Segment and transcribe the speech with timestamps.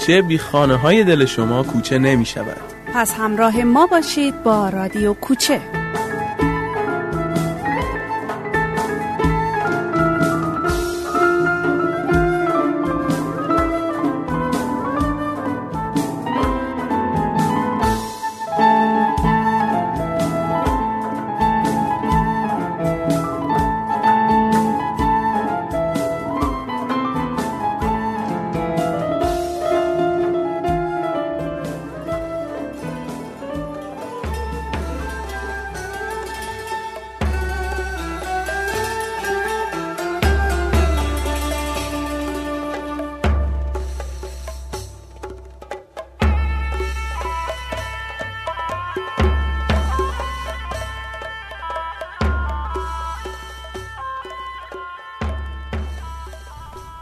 [0.00, 2.60] کوچه بی خانه های دل شما کوچه نمی شود
[2.94, 5.60] پس همراه ما باشید با رادیو کوچه.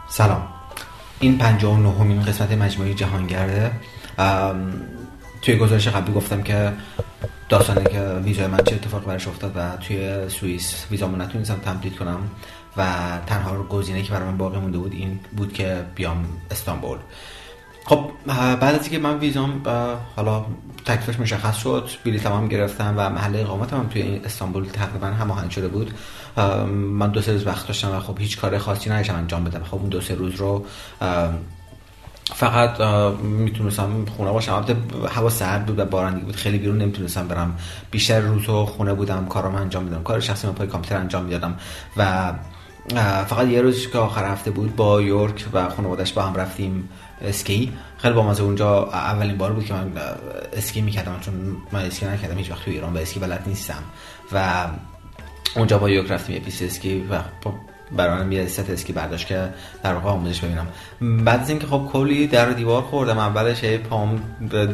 [0.09, 0.47] سلام.
[1.19, 3.71] این 59 همین قسمت مجموعه جهانگرده.
[5.41, 6.73] توی گزارش قبلی گفتم که
[7.49, 12.19] داستانه که ویزای من چه اتفاقی براش افتاد و توی سوئیس ویزامو نتونستم تمدید کنم
[12.77, 12.85] و
[13.27, 16.97] تنها گزینه که برای من باقی مونده بود این بود که بیام استانبول.
[17.89, 19.61] خب بعد از اینکه من ویزام
[20.15, 20.45] حالا
[20.85, 25.67] تکلیفش مشخص شد بلیط تمام گرفتم و محل اقامتم هم توی استانبول تقریبا هماهنگ شده
[25.67, 25.91] بود.
[26.67, 29.63] من دو سه روز وقت داشتم و خب هیچ کار خاصی نداشتم انجام بدم.
[29.63, 30.65] خب اون دو سه روز رو
[32.35, 32.81] فقط
[33.21, 34.53] می‌تونستم خونه باشم.
[34.53, 34.75] البته
[35.09, 36.35] هوا سرد بود و بارندگی بود.
[36.35, 37.57] خیلی بیرون نمی‌تونستم برم.
[37.91, 40.03] بیشتر روز رو خونه بودم کارم انجام می‌دادم.
[40.03, 41.55] کار شخصی من پای کامپیوتر انجام می‌دادم.
[41.97, 42.33] و
[43.27, 46.89] فقط یه روز که آخر هفته بود با یورک و خانوادش با هم رفتیم
[47.21, 47.73] اسکی.
[47.97, 49.91] خیلی با مزه اونجا اولین بار بود که من
[50.53, 51.33] اسکی می‌کردم چون
[51.71, 53.83] من اسکی نکردم هیچ وقت تو ایران به اسکی بلد نیستم.
[54.31, 54.65] و
[55.55, 57.19] اونجا با یورک رفتیم یه پیست اسکی و
[57.91, 59.49] برای من یه ست اسکی برداشت که
[59.83, 60.67] در واقع آموزش ببینم.
[61.25, 64.21] بعد از اینکه خب کلی در دیوار خوردم اولش یه پام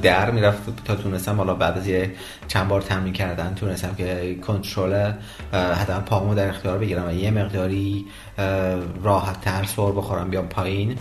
[0.01, 2.15] در می‌رفت تا تونستم حالا بعد از یه
[2.47, 5.11] چند بار تمرین کردن تونستم که کنترل
[5.53, 8.05] حداقل پامو در اختیار بگیرم و یه مقداری
[9.03, 10.97] راحت تر سر بخورم بیام پایین.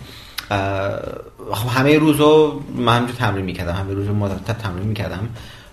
[1.53, 5.28] خب همه روزو من همینجور تمرین می‌کردم همه روز مرتب تمرین می‌کردم.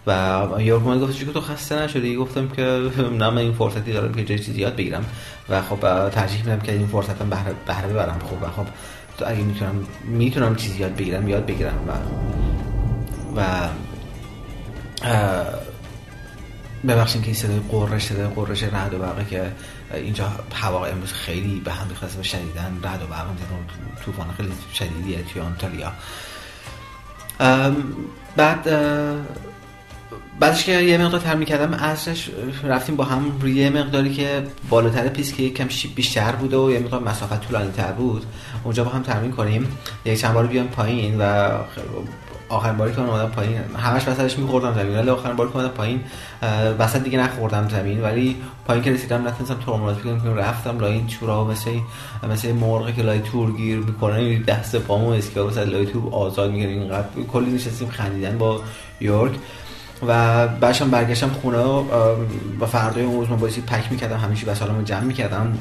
[0.08, 2.62] و یورک من گفتش که تو خسته نشدی؟ گفتم که
[3.12, 5.06] نه من این فرصتی دارم که جای چیزی یاد بگیرم.
[5.50, 8.20] و خب ترجیح میدم که این فرصتم بهره بهره ببرم.
[8.20, 8.66] خب و خب
[9.18, 11.80] تو اگه می‌تونم می‌تونم چیزی یاد بگیرم یاد بگیرم.
[11.88, 11.92] و
[13.40, 13.70] و
[16.88, 19.52] ببخشید که این صدای قررش صدای قررش رعد و برقه که
[19.94, 23.26] اینجا هوا امروز خیلی به هم ریخته و شدیدن رعد و برق
[24.06, 25.92] طوفان خیلی شدیدیه توی آنتالیا.
[28.36, 28.70] بعد
[30.40, 32.30] بعدش که یه مقدار تمرین کردم عصرش
[32.64, 36.80] رفتیم با هم روی یه مقداری که بالاتر پیست که یکم بیشتر بوده و یه
[36.80, 38.26] مقدار مسافت طولانی تر بود.
[38.64, 39.78] اونجا با هم تمرین کنیم.
[40.06, 41.50] یک چند بار بیام پایین و
[42.50, 46.02] آخرین باری که اومدم پایین همش وسطش میخوردم زمین ولی آخرین باری که اومدم پایین
[46.80, 48.02] وسط دیگه نخوردم زمین.
[48.02, 48.36] ولی
[48.68, 51.72] پایین که رسیدم نتونستم ترمونات بگیرم که رفتم لای این چورا مثل
[52.30, 56.72] مثل مرغ که لای تور گیر می‌کنه دست پامو اسکیار وسط لای تور آزاد می‌گیره
[56.72, 58.62] اینقدر کلی نشستیم خندیدن با
[59.02, 59.32] یورک.
[60.08, 61.58] و بعدشم برگشتم خونه
[62.60, 65.58] و فردای اون روز من بایستی پک می‌کردم همیشه وسایلمو جمع می‌کردم.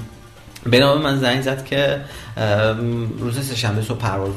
[0.64, 2.00] به نام من زنگ زد که
[3.18, 4.32] روز سهشنبه صبح پرواز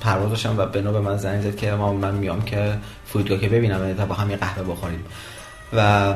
[0.00, 2.74] پرواز داشتم و بنو به من زنگ زد که ما من میام که
[3.06, 5.04] فرودگاه که ببینم تا با هم یه قهوه بخوریم.
[5.72, 6.14] و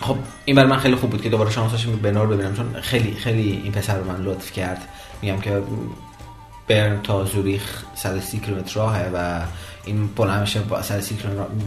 [0.00, 2.80] خب این برای من خیلی خوب بود که دوباره شانس داشتم بنو رو ببینم چون
[2.80, 4.88] خیلی خیلی این پسر من لطف کرد.
[5.22, 5.62] میگم که
[6.68, 9.40] برن تا زوریخ 130 کیلومتر راهه و
[9.86, 11.00] این بلند با سر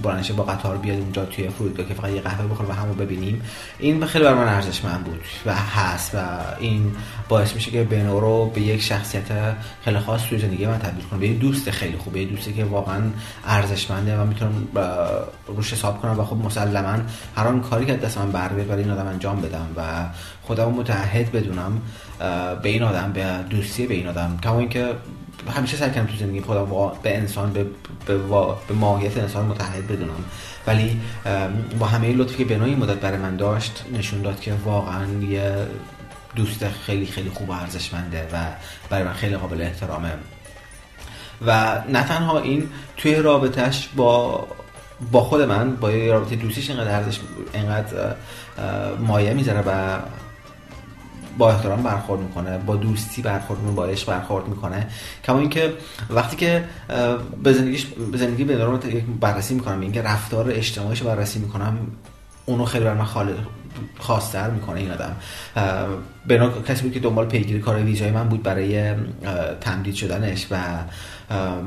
[0.03, 3.41] بلند با قطار بیاد اونجا توی فرودگاه که فقط یه قهوه بخوریم و همو ببینیم.
[3.80, 6.18] این خیلی بر من ارزشمند بود و هست و
[6.59, 6.91] این
[7.30, 9.24] باعث میشه که بنو رو به یک شخصیت
[9.84, 11.19] خیلی خاص توی زندگی من تبدیل کنم.
[11.19, 13.02] به یه دوست خیلی خوبه یه دوستی که واقعا
[13.47, 14.68] ارزشمنده و می‌تونم
[15.48, 16.98] روش حساب کنم و خب مسلما
[17.36, 19.81] هر آن کاری که دست من بر برای این آدم انجام بدم و
[20.44, 21.81] خودم متعهد بدونم
[22.62, 24.38] به این آدم به دوستی به این آدم.
[24.44, 24.94] کما اینکه
[25.47, 27.65] همیشه سعی کردم تو زندگی خودم به انسان به,
[28.06, 28.18] به,
[28.68, 30.24] به ماهیت انسان متحد بدونم.
[30.68, 31.01] ولی
[31.80, 35.68] با همه لطفی که بنای مدت برای من داشت نشون داد که واقعا یه
[36.36, 38.45] دوست خیلی خیلی خوب و ارزشمنده و
[38.89, 40.12] برای من خیلی قابل احترامه.
[41.45, 44.47] و نه تنها این توی رابطهش با
[45.12, 47.19] با خود من با یه رابطه دوستیش اینقدر ارزش
[47.53, 48.15] اینقدر
[49.00, 50.00] مایه می‌ذاره و
[51.39, 54.88] با احترام برخورد می‌کنه با دوستی برخورد می‌کنه با عشق برخورد می‌کنه.
[55.24, 55.74] کما اینکه
[56.09, 56.63] وقتی که
[57.44, 58.65] به زندگیش به زندگی به
[59.19, 61.77] بررسی می‌کنم اینکه رفتار اجتماعیش بررسی می‌کنم
[62.45, 63.47] اونو خیلی بر من خالد
[63.99, 65.15] خاصتر می‌کنه این آدم.
[66.27, 68.93] بنا کسی بود که دنبال پیگیری کار ویزای من بود برای
[69.61, 70.57] تمدید شدنش و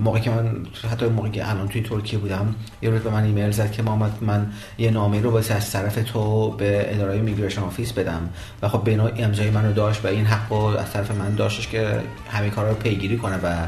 [0.04, 0.56] موقعی که من
[0.90, 4.12] حتی موقعی که الان توی ترکیه بودم یه روز به من ایمیل زد که محمد
[4.20, 4.46] من
[4.78, 8.28] یه نامه رو واسه از طرف تو به اداره migration office بدم.
[8.62, 12.00] و خب بنا امضای منو داشت و این حق رو از طرف من داشتش که
[12.30, 13.66] همه کارا رو پیگیری کنه و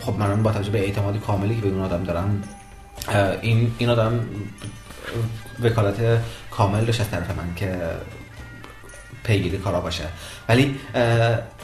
[0.00, 2.42] خب من با توجه به اعتماد کاملی که به اون آدم دارم
[3.42, 4.20] این این آدم
[5.62, 7.76] وکالت کامل داشت از طرف من که
[9.24, 10.04] پیگیری کارا باشه.
[10.48, 10.76] ولی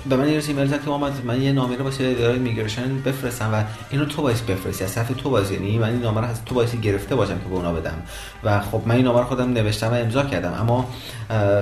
[0.09, 3.51] به من یه ایمیل زد که محمد من یه نامه رو واسه اداره میگرشن بفرستم
[3.53, 4.85] و اینو تو باید بفرستی.
[4.85, 7.49] از طرف تو باید یعنی من این نامه رو از تو باید گرفته باشم که
[7.49, 8.03] به اونا بدم.
[8.45, 10.55] و خب من این نامه رو خودم نوشتم و امضا کردم.
[10.61, 10.91] اما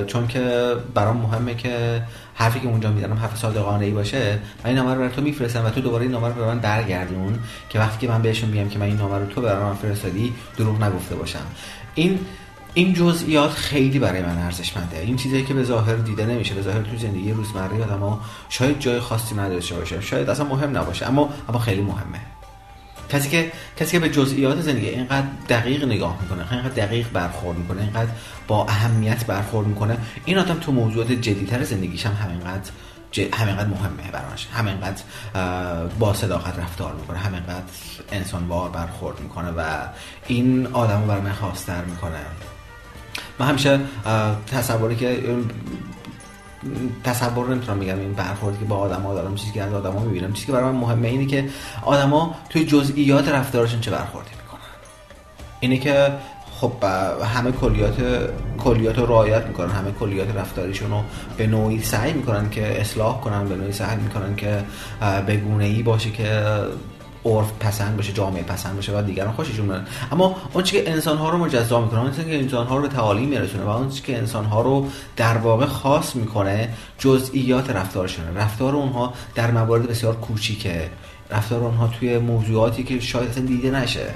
[0.07, 2.03] چون که برام مهمه که
[2.35, 5.71] حرفی که اونجا می‌زنم حرف صادقانه ای باشه من این نامه رو برای میفرستم و
[5.71, 8.79] تو دوباره این نامه رو به من برگردون که وقتی که من بهشون میگم که
[8.79, 11.47] من این نامه رو تو برای من فرستادی دروغ نگفته باشم.
[11.95, 12.19] این
[12.75, 14.99] این جزئیات خیلی برای من ارزشمنده.
[14.99, 19.01] این چیزی که به ظاهر دیده نمیشه به ظاهر تو زندگی روزمره آدم‌ها شاید جای
[19.01, 22.21] خاصی نداشته باشه شاید اصلا مهم نباشه اما اما خیلی مهمه.
[23.11, 27.81] کسی که کسی که به جزئیات زندگی اینقدر دقیق نگاه می‌کنه اینقدر دقیق برخورد می‌کنه
[27.81, 28.11] اینقدر
[28.49, 32.71] با اهمیت برخورد می‌کنه این آدم تو موضوعات جدیتر زندگیش هم همینقدر
[33.33, 34.49] همینقدر مهمه براش.
[34.53, 35.03] همینقدر
[35.99, 37.65] با صداقت رفتار می‌کنه همینقدر
[38.13, 39.63] انسانوار برخورد می‌کنه و
[40.27, 42.21] این آدم رو برای من خواستر می‌کنه.
[43.43, 43.81] من همیشه
[44.47, 45.19] تصوری که
[47.05, 50.33] تصور نمی‌تونم میگم این برخوردی که با آدما دارم چیزی که از آدما می‌بینم.
[50.33, 51.49] چیزی که برای من مهمه اینه که
[51.83, 54.61] آدما توی جزئیات رفتارشون چه برخوردی می‌کنن.
[55.61, 56.13] اینه که
[56.61, 56.73] خب
[57.35, 57.97] همه کلیات
[58.59, 61.03] کلیات رو رعایت می‌کنن همه کلیات رفتاریشون رو
[61.37, 64.65] به نوعی سعی می‌کنن که اصلاح کنن به نوعی سعی می‌کنن که
[65.27, 66.43] به گونه ای باشه که
[67.25, 69.87] عرف پسند باشه جامعه پسند باشه و دیگران خوششون میاد.
[70.13, 73.29] اما اون که انسان ها رو مجزا می‌کنه اون که انسان ها رو به تعالیم
[73.29, 74.87] میرسونه و اون که انسان ها رو
[75.17, 78.41] در واقع خاص می‌کنه جزئیات رفتارشونه.
[78.41, 80.91] رفتار اونها در موارد بسیار کوچیکه.
[81.31, 84.07] رفتار اونها توی موضوعاتی که شاید اصلا دیده نشه.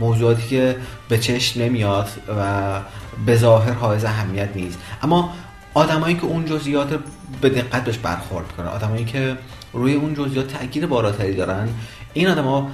[0.00, 0.76] موضوعاتی که
[1.08, 2.08] به چشم نمیاد
[2.38, 2.80] و
[3.26, 4.78] به ظاهر حائز اهمیت نیست.
[5.02, 5.30] اما
[5.74, 6.98] آدمایی که اون جزئیات
[7.40, 9.36] به دقت بهش برخورد کنه آدمایی که
[9.72, 11.68] روی اون جزئیات تاکید بالاتری دارن
[12.14, 12.70] این آدم ها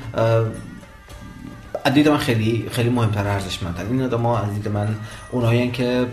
[1.94, 4.96] دید من خیلی خیلی مهمتر ارزشمندن این آدم ها از دید من
[5.30, 6.06] اونایی که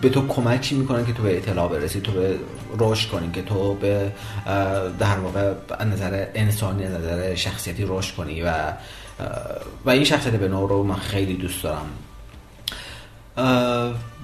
[0.00, 2.38] به تو کمکی می‌کنن که تو به اطلاع برسی تو به
[2.78, 4.12] رشد کنی که تو به
[4.98, 5.54] در واقع
[5.84, 8.72] نظر انسانی از نظر شخصیتی رشد کنی و
[9.84, 11.86] و این شخصیت به نور رو من خیلی دوست دارم.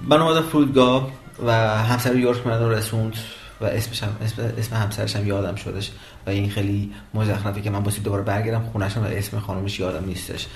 [0.09, 1.11] من اومدم فرودگاه
[1.47, 3.17] و همسر یورک من رسوند.
[3.61, 5.91] و اسمش هم اسم, اسم همسرش هم یادم شدش.
[6.27, 10.47] و این خیلی مزخرفه که من باید دوباره برگردم خونش و اسم خانمش یادم نیستش.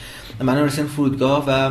[0.41, 1.71] من رسیدم فرودگاه و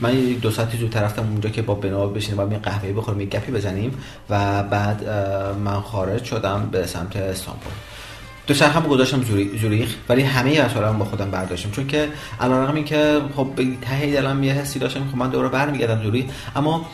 [0.00, 0.12] من
[0.42, 3.52] دو ساعتی زودتر رفتم اونجا که با بنا بشینیم با یه قهوه بخوریم یه گپی
[3.52, 3.98] بزنیم
[4.30, 5.08] و بعد
[5.64, 7.72] من خارج شدم به سمت استانبول.
[8.52, 9.22] دو هم گذاشتم
[9.60, 11.70] زوریخ ولی همه وسایلم با خودم برداشتم.
[11.70, 12.08] چون که
[12.40, 16.24] علیرغم این که خب به ته دلم یه حسی داشتم خب من دوباره برمیگردم زوریخ
[16.56, 16.86] اما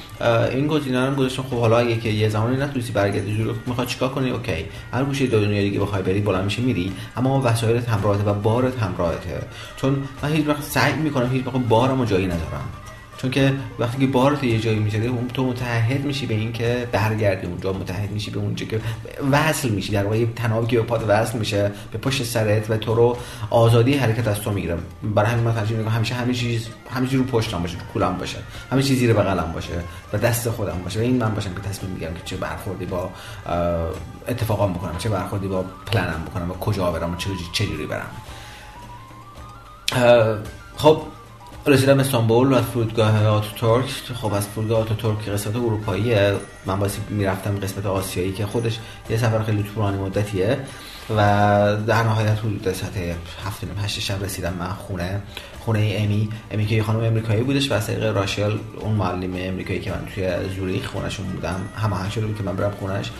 [0.53, 1.43] این گزینه رو گذاشتم.
[1.43, 4.65] خب حالا که یه زمانی نتونستی برگردی زوریخ می‌خواد چیکار کنی؟ اوکی.
[4.93, 6.93] هر گوشه دو دنیا دیگه بخوای بری بلند میشی میری.
[7.17, 9.43] اما وسایلت همراهته و بارت همراهته.
[9.77, 12.69] چون من هیچ وقت سعی می‌کنم هیچ وقت بارمو جایی ندارم.
[13.19, 16.89] چون که وقتی که بار تو یه جایی می‌ذاری تو متحد میشی به این که
[16.93, 18.81] برگردی اونجا متحد میشی به اونجا که
[19.31, 19.93] وصل میشی.
[19.93, 23.17] در واقع تنابی که به پاد وصل میشه به پشت سرت و تو رو
[23.51, 24.79] آزادی حرکت از تو می‌گیره.
[25.03, 28.39] برای همین من ترجیح می‌کنم همیشه همه چیز همه چیز رو پشتم باشه کولم باشه.
[28.73, 29.73] همه چیز زیر بغلم باشه
[30.13, 31.01] و دست خودم باشه.
[31.01, 33.11] و این من باشم که تصمیم می‌گیرم که چه برخوردی با
[34.29, 37.17] اتفاقام بکنم چه برخوردی با پلنم بکنم و کجا برم و
[37.53, 38.11] چه جوری برم.
[40.77, 41.03] خب
[41.69, 46.35] رسیدم استانبول از فرودگاه آتوتورک خب از فرودگاه آتوتورک قسمت اروپاییه
[46.67, 48.79] من باید می‌رفتم قسمت آسیایی که خودش
[49.11, 50.59] یه سفر خیلی طولانی مدتیه
[51.11, 51.17] و
[51.87, 52.97] در نهایت حدود ساعت
[53.45, 55.23] هفت هشت شب رسیدم من خونه
[55.61, 56.29] خونه امی.
[56.51, 60.07] امی که یه خانم امریکایی بودش و از طریق راشل اون معلم امریکایی که من
[60.15, 63.11] توی زوریخ خونشون بودم همه شده بود که من برم خونش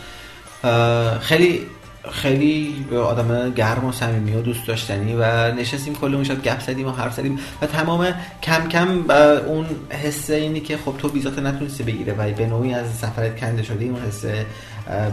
[1.21, 1.67] خیلی
[2.13, 6.87] خیلی آدم گرم و صمیمی و دوست داشتنی و نشستیم کل اون شب گپ زدیم
[6.87, 9.11] و حرف زدیم و تمام کم کم
[9.47, 13.63] اون حس اینی که خب تو ویزات نتونستی بگیره و به نوعی از سفرت کنده
[13.63, 14.25] شده اون حس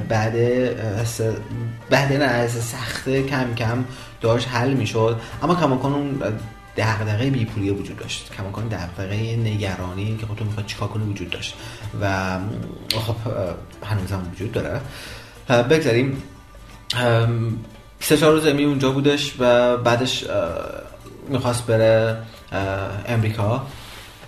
[0.10, 0.36] بعد
[1.02, 1.22] حس
[1.90, 3.84] بعد نه حس سخت کم کم
[4.22, 5.22] داشت حل می‌شد.
[5.44, 6.20] اما کماکان اون
[6.78, 8.32] دغدغه بیپولی وجود داشت.
[8.38, 11.56] کماکان دغدغه نگرانی که خب می‌خواد چیکار کنی وجود داشت.
[12.02, 12.38] و
[12.90, 13.16] خب
[13.86, 14.82] هنوزم وجود داره.
[15.50, 16.24] بگذاریم.
[18.00, 20.26] سه چهار روز امی اونجا بودش و بعدش
[21.30, 22.18] می‌خواست بره
[23.08, 23.68] امریکا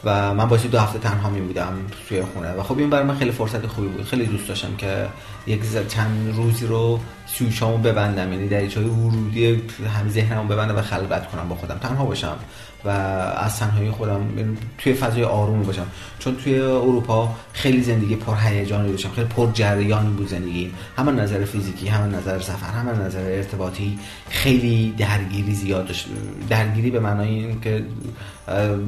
[0.03, 1.73] و من باید دو هفته تنها می بودم
[2.09, 4.05] توی خونه و خب این برای من خیلی فرصت خوبی بود.
[4.05, 5.07] خیلی دوست داشتم که
[5.47, 9.61] یک چند روزی رو سویچامو ببندم یعنی دریچه ورودی
[9.99, 11.77] هم ذهنمو ببندم و خلوت کنم با خودم.
[11.77, 12.37] تنها باشم.
[12.85, 15.85] و از تنهایی خودم یعنی توی فضای آرومی باشم.
[16.19, 19.09] چون توی اروپا خیلی زندگی پر هیجانی داشتم.
[19.09, 20.71] خیلی پر جریان بود زندگی.
[20.97, 23.99] هم نظر فیزیکی هم نظر سفر هم نظر ارتباطی
[24.29, 26.07] خیلی درگیری زیاد داشت.
[26.49, 27.85] درگیری به معنای اینکه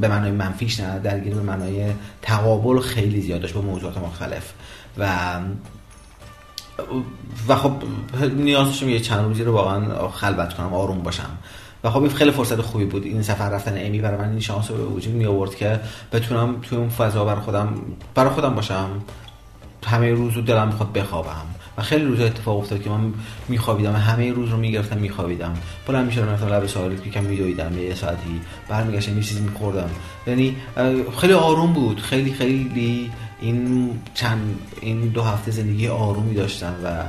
[0.02, 1.86] به معنای منفیش نه درگیری به معنای
[2.22, 4.54] تقابل خیلی زیاد داشت با موضوعات مختلف.
[4.98, 5.40] و
[7.48, 7.72] و خب
[8.36, 11.30] نیاز داشتم یه چند روزی رو واقعا خلوت کنم آروم باشم.
[11.84, 13.04] و خب خیلی فرصت خوبی بود.
[13.06, 15.80] این سفر رفتن امی برای من این شانس رو به وجود می آورد که
[16.12, 17.74] بتونم توی اون فضا برای خودم
[18.16, 18.90] برای خودم باشم.
[19.86, 21.46] همه روز رو دلم می‌خواد بخوابم.
[21.78, 23.14] و خیلی روز اتفاق افتاد که من
[23.48, 25.54] میخوابیدم همه روز رو می‌گرفتم میخوابیدم.
[25.88, 29.90] بلند می‌شدم رفتم لب ساحل که کم میدویدم یه ساعتی برمیگشتم یه چیزی میخوردم.
[30.28, 30.56] یعنی
[31.18, 32.00] خیلی آروم بود.
[32.00, 37.04] خیلی خیلی این چند این دو هفته زندگی آرومی داشتم و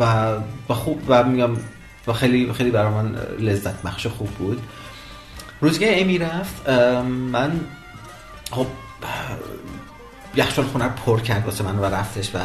[0.00, 0.34] و
[0.68, 1.50] و خوب و میگم
[2.06, 4.62] و خیلی خیلی برای من لذت بخش خوب بود.
[5.60, 6.68] روزی که امی رفت
[7.08, 7.60] من
[8.50, 8.66] خب
[10.34, 12.38] یخچال خونه پر کرد واسه من و رفتش و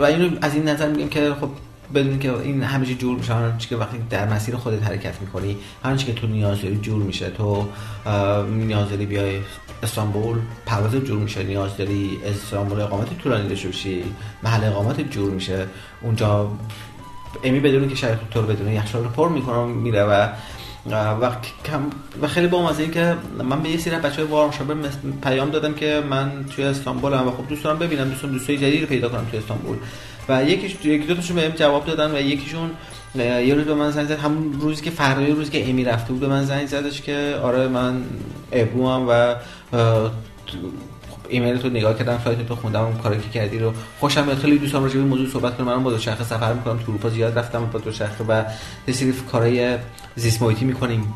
[0.00, 1.50] و اینو از این نظر میگم که خب
[1.94, 5.56] بدون که این همه چی جور میشه هر که وقتی در مسیر خودت حرکت می‌کنی
[5.84, 7.30] هر که تو نیاز داری جور میشه.
[7.30, 7.68] تو
[8.50, 9.40] نیاز داری بیای
[9.82, 11.42] استانبول پرواز جور میشه.
[11.42, 14.02] نیاز داری استانبول اقامت طولانی داشته
[14.42, 15.66] محل اقامت جور میشه.
[16.02, 16.50] اونجا
[17.44, 20.28] امی بدون که شاید تو رو بدون یخچال رو پر می‌کنم میره و
[20.90, 21.30] و,
[22.22, 24.74] و خیلی با مزه که من به یه سری بچه های وارشابه
[25.22, 28.86] پیام دادم که من توی استانبول و خب دوست دارم ببینم دوستان دوستای جدید رو
[28.86, 29.76] پیدا کنم توی استانبول.
[30.28, 32.70] و یکیش یکی دو تاشون بهم جواب دادن و یکیشون
[33.14, 34.18] یه روز به من زنگ زد.
[34.18, 37.68] همون روزی که فردای روزی که امی رفته بود به من زنگ زدش که آره
[37.68, 38.04] من
[38.52, 39.34] ابرو هم و
[41.34, 44.38] ایمیل تو نگاه کردم سایت تو خوندم اون کاری که کردی رو خوشم میاد.
[44.38, 45.66] خیلی دوستم راجع به موضوع صحبت کنم.
[45.66, 46.78] من با دوچرخه سفر می‌کنم.
[46.78, 48.44] تو اروپا زیاد رفتم با دوچرخه و
[48.88, 49.78] یه سری کارهای
[50.16, 51.14] زیست محیطی می‌کنیم.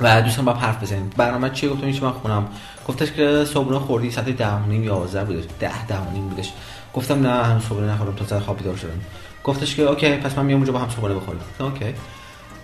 [0.00, 1.10] و دوستان با حرف بزنیم.
[1.16, 2.48] برنامه چی گفتم من خونم.
[2.88, 5.44] گفتش که صبحونه خوردی ساعت 10 و نیم 11 بودش.
[5.60, 6.52] 10 10 و نیم بودش.
[6.94, 9.00] گفتم نه هنوز صبحونه نخوردم تا سر خواب بیدار شدم.
[9.44, 11.40] گفتش که OK پس من میام اونجا با هم صبحونه بخوریم.
[11.60, 11.94] OK.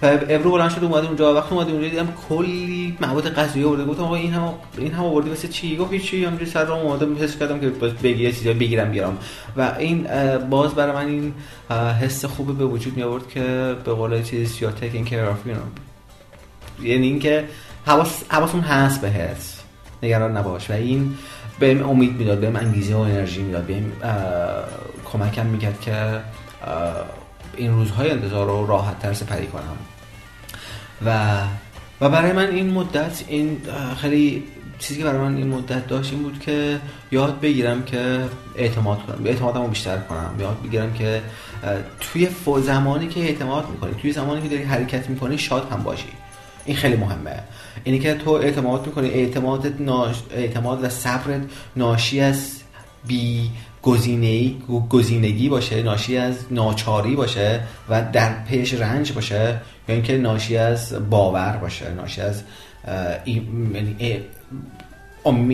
[0.04, 1.34] ابرو بلند شد اومد اونجا.
[1.34, 3.84] وقتی اومد اونجا دیدم کلی مواد غذایی آورده.
[3.84, 7.24] گفتم آقا این هم این هم آوردی واسه چی؟ گفت چی همینجوری سر رو اومده
[7.24, 7.68] حس کردم که
[8.02, 9.18] بگی چیزا بگیرم بیارم.
[9.56, 10.06] و این
[10.50, 11.34] باز برای من این
[12.00, 15.38] حس خوبه به وجود می آورد که به قول چیز یا تیکینگ کیر اف
[16.82, 17.44] یعنی اینکه
[17.86, 19.62] حواس حواسون هست بهت
[20.02, 20.70] نگران نباش.
[20.70, 21.14] و این
[21.58, 23.64] بهم امید می‌داد بهم انگیزه و انرژی می‌داد.
[23.64, 23.92] بهم
[25.12, 26.20] کمکم می‌کرد که
[27.56, 29.76] این روزهای انتظار رو راحت تر سپری کنم.
[31.06, 31.38] و
[32.00, 33.60] و برای من این مدت این
[34.00, 34.44] خیلی
[34.78, 36.80] چیزی که برای من این مدت داشت این بود که
[37.12, 38.24] یاد بگیرم که
[38.56, 40.34] اعتماد کنم اعتمادم رو بیشتر کنم.
[40.40, 41.22] یاد بگیرم که
[42.00, 42.28] توی
[42.62, 46.08] زمانی که اعتماد می‌کنی توی زمانی که داری حرکت می‌کنی شاد هم باشی.
[46.64, 47.42] این خیلی مهمه.
[47.84, 50.16] اینی که تو اعتماد می‌کنی اعتمادت ناش...
[50.30, 51.40] اعتماد و صبرت
[51.76, 52.60] ناشی از
[53.06, 53.50] بی
[54.88, 61.10] گزینگی باشه ناشی از ناچاری باشه و در پیش رنج باشه یا اینکه ناشی از
[61.10, 62.42] باور باشه ناشی از
[63.26, 63.96] یعنی,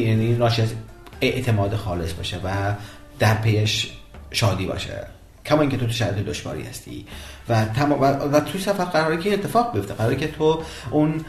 [0.01, 0.75] یعنی ناشی از
[1.21, 2.75] اعتماد خالص باشه و
[3.19, 3.91] در پیش
[4.31, 5.07] شادی باشه.
[5.51, 7.07] کما اینکه تو تو شرایط دشواری هستی.
[7.49, 9.95] و تمام و, توی سفر قراره که اتفاق بیفته.
[9.95, 11.25] قراره که تو اون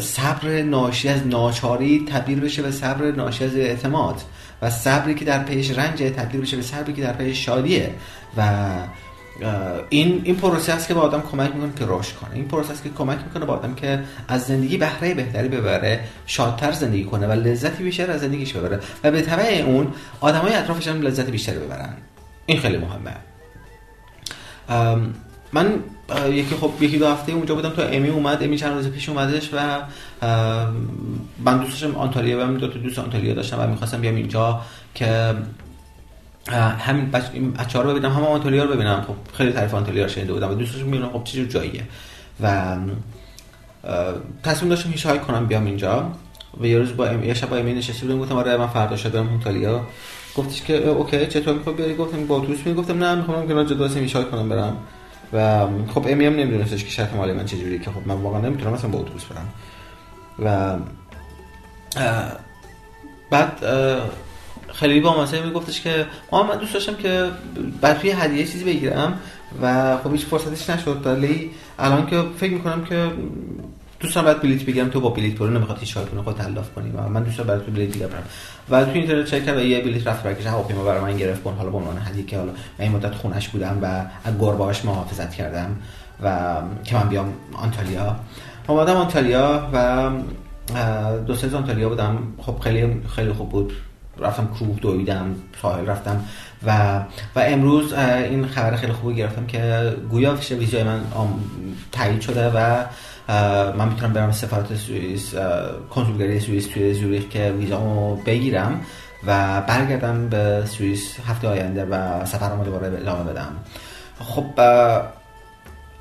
[0.00, 4.20] صبر ناشی از ناچاری تبدیل بشه به صبر ناشی از اعتماد.
[4.62, 7.90] و صبری که در پیش رنج تبدیل بشه به صبری که در پیش شادیه.
[8.36, 8.70] و
[9.88, 12.34] این این پروسه است که به آدم کمک می‌کنه که رشد کنه.
[12.34, 16.72] این پروسه است که کمک می‌کنه به آدم که از زندگی بهره بهتری ببره شادتر
[16.72, 18.80] زندگی کنه و لذتی بیشتر از زندگیش ببره.
[19.04, 21.94] و به تبع اون آدمای اطرافش هم لذت بیشتری ببرن.
[22.46, 23.12] این خیلی مهمه.
[25.52, 25.74] من
[26.30, 29.50] یکی خب یکی دو هفته اونجا بودم تا امی اومد امی چند روز پیش اومدش
[29.52, 29.80] و
[31.44, 34.60] من دوست داشتم آنتالیا و دو تا دوست آنتالیا داشتم و می‌خواستم بیام اینجا
[34.94, 35.34] که
[36.78, 37.10] همین
[37.58, 39.04] بچه ها رو ببینم همه آنتالیا رو ببینم.
[39.08, 41.82] خب خیلی تعریف آنتالیا رو شنیده بودم و دوست داشتم خب چه جاییه.
[42.42, 42.76] و
[44.42, 46.12] تصمیم داشتم هیچ کنم بیام اینجا.
[46.60, 47.24] و یه روز با ام...
[47.24, 49.86] یه شب با امی نشسته بودم گفتم آره من فردا شب آنتالیا
[50.36, 53.86] گفتش که اوکی چطور می‌خوای بیاری گفتم با اتوبوس می گفتم نه می‌خوام که جدا
[53.88, 54.76] هیچ کنم برم.
[55.32, 58.72] و خب امی هم نمیدونستش که شرط مالی من چجوری که خب من واقعا نمی‌تونم
[58.72, 59.48] مثلا با اتوبوس برم.
[60.44, 60.76] و
[63.30, 63.64] بعد
[64.72, 67.30] خیلی با مسئله میگفتش که ما من دوست داشتم که
[67.80, 69.18] بعد توی هدیه چیزی بگیرم.
[69.62, 71.06] و خب هیچ فرصتش نشد.
[71.06, 73.10] ولی الان که فکر می‌کنم که
[74.02, 76.90] دوستان باید بلیت بگیرم تو با بلیت برو نمی‌خواد هیچ کاری خود تلاف کنی.
[76.90, 78.22] و من دوستان برای تو بلیت دیگه برم.
[78.70, 81.76] و تو اینترنت چک کردم یه بلیت رفت برکش هواپیما برای من گرفت حالا به
[81.76, 85.76] عنوان هدیه که حالا من این مدت خونش بودم و از گربه‌اش محافظت کردم
[86.22, 88.16] و که من بیام آنتالیا.
[88.66, 90.10] اومدم آنتالیا و
[91.26, 92.18] دو سه آنتالیا بودم.
[92.38, 93.72] خب خیلی خیلی خوب بود.
[94.18, 96.24] رفتم کوه دویدم ساحل رفتم.
[96.66, 96.98] و
[97.36, 101.00] و امروز این خبر خیلی خوبی گرفتم که گویا ویزای من
[101.92, 102.84] تایید شده و
[103.76, 105.34] من می‌تونم برم سفارت سوئیس
[105.90, 108.80] کنسولگری سوئیس توی زوریخ که ویزامو بگیرم
[109.26, 113.56] و برگردم به سوئیس هفته آینده و سفرمو دوباره ادامه بدم.
[114.18, 114.44] خب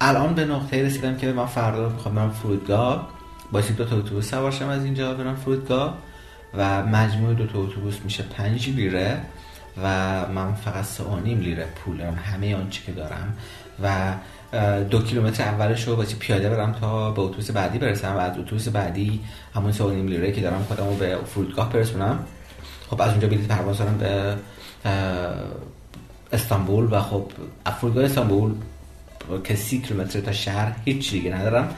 [0.02, 3.10] الان به نقطه رسیدم که من فردا می‌خوام برم فرودگاه.
[3.52, 5.98] با دو تا اتوبوس سوار از اینجا برم فرودگاه
[6.58, 9.22] و مجموع دو تا اتوبوس میشه پنج لیره
[9.84, 9.88] و
[10.28, 12.16] من فقط سه لیره پول دارم.
[12.16, 13.38] همه آنچه که دارم
[13.84, 14.14] و
[14.90, 18.16] دو کیلومتر اولش رو پیاده برم تا به اتوبوس بعدی برسم.
[18.16, 19.20] و از اتوبوس بعدی
[19.56, 22.20] همون سه نیم لیره که دارم خودم رو به فرودگاه برسونم.
[22.90, 24.36] خب از اونجا بلیط پرواز دارم به
[26.34, 27.32] استانبول و خب
[27.80, 28.52] فرودگاه استانبول
[29.44, 31.70] که سی کیلومتر تا شهر هیچ دیگه ندارم.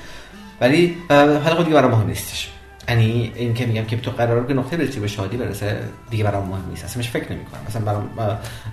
[0.62, 2.50] ولی حالا خود دیگه برام مهم نیستش.
[2.90, 5.80] یعنی این که میگم که تو قرار به نقطه برسی به شادی برسه
[6.10, 6.84] دیگه برام مهم نیست.
[6.84, 8.10] اصلا فکر نمی کنم اصلا برام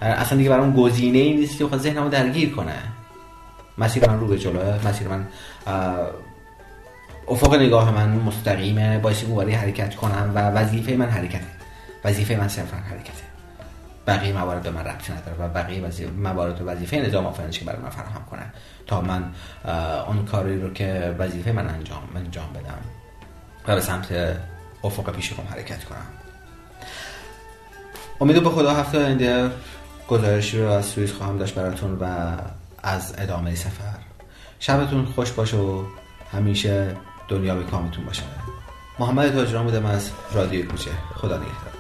[0.00, 2.74] اصلا دیگه برام گزینه ای نیست که خود ذهنمو درگیر کنه.
[3.78, 5.26] مسیر من رو به جلوه مسیر من
[7.28, 11.46] افق نگاه من مستقیمه باعث اونوری حرکت کنم و وظیفه من حرکته.
[12.04, 13.22] وظیفه من صرفا حرکته.
[14.06, 17.64] بقیه موارد به من ربطی نداره و بقیه وظیفه موارد و وظیفه نظام آفرینش که
[17.64, 18.42] برای من فراهم کنه.
[18.86, 19.24] تا من
[20.06, 22.78] اون کاری رو که وظیفه من انجام انجام بدم
[23.68, 24.36] و به سمت
[24.84, 26.06] افق پیش حرکت کنم.
[28.20, 29.50] امید به خدا هفته آینده
[30.08, 32.26] گزارشی رو از سوئیس خواهم داشت براتون و
[32.82, 33.98] از ادامه سفر.
[34.60, 35.84] شبتون خوش باشه و
[36.32, 36.96] همیشه
[37.28, 38.22] دنیا به کامتون باشه.
[38.98, 40.90] محمد تاجران بودم از رادیو کوچه.
[41.14, 41.79] خدا نگهدار.